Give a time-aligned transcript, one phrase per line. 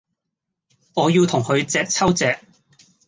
[0.95, 2.39] 我要同佢隻揪隻